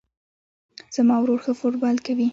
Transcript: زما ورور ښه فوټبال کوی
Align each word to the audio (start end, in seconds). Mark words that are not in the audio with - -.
زما 0.95 1.15
ورور 1.19 1.39
ښه 1.45 1.53
فوټبال 1.59 1.95
کوی 2.05 2.27